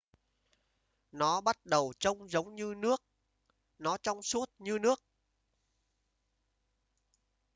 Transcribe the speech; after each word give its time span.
nó 1.11 1.41
bắt 1.41 1.65
đầu 1.65 1.93
trông 1.99 2.27
giống 2.29 2.55
như 2.55 2.73
nước 2.77 3.01
nó 3.79 3.97
trong 3.97 4.21
suốt 4.21 4.45
như 4.59 4.79
nước 4.79 5.01